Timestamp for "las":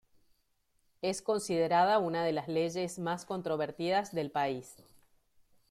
2.33-2.47